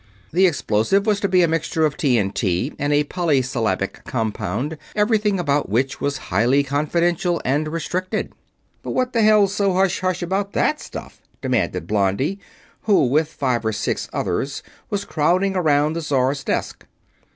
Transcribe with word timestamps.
The 0.31 0.47
explosive 0.47 1.05
was 1.05 1.19
to 1.19 1.27
be 1.27 1.43
a 1.43 1.47
mixture 1.47 1.85
of 1.85 1.95
TNT 1.95 2.73
and 2.79 2.91
a 2.91 3.03
polysyllabic 3.03 4.03
compound, 4.03 4.79
everything 4.95 5.39
about 5.39 5.69
which 5.69 6.01
was 6.01 6.17
highly 6.33 6.63
confidential 6.63 7.39
and 7.45 7.67
restricted. 7.67 8.33
"But 8.81 8.93
what 8.95 9.13
the 9.13 9.21
hell's 9.21 9.53
so 9.53 9.73
hush 9.73 9.99
hush 9.99 10.23
about 10.23 10.53
that 10.53 10.79
stuff?" 10.81 11.21
demanded 11.39 11.85
Blondie, 11.85 12.39
who, 12.85 13.05
with 13.05 13.27
five 13.27 13.63
or 13.63 13.73
six 13.73 14.09
others, 14.11 14.63
was 14.89 15.05
crowding 15.05 15.55
around 15.55 15.93
the 15.93 16.01
Czar's 16.01 16.43
desk. 16.43 16.87